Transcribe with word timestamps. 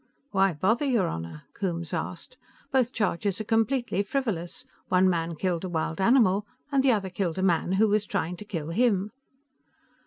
"Why 0.31 0.53
bother, 0.53 0.83
your 0.85 1.05
Honor?" 1.07 1.43
Coombes 1.53 1.93
asked. 1.93 2.35
"Both 2.71 2.91
charges 2.91 3.39
are 3.39 3.43
completely 3.43 4.01
frivolous. 4.01 4.65
One 4.87 5.07
man 5.07 5.35
killed 5.35 5.63
a 5.63 5.69
wild 5.69 6.01
animal, 6.01 6.47
and 6.71 6.81
the 6.81 6.91
other 6.91 7.11
killed 7.11 7.37
a 7.37 7.43
man 7.43 7.73
who 7.73 7.87
was 7.87 8.07
trying 8.07 8.35
to 8.37 8.45
kill 8.45 8.69
him." 8.71 9.11